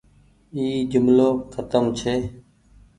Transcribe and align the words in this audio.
اي 0.55 0.65
جملو 0.91 1.29
کتم 1.53 1.83
ڇي۔ 1.97 2.15